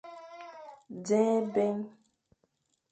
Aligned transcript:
Nẑen 1.05 1.45
ébyen. 1.45 1.79